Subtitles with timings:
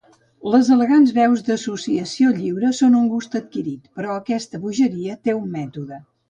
[0.51, 6.03] Les elegants veus d'associació lliure són un gust adquirit, però aquesta bogeria té un mètode.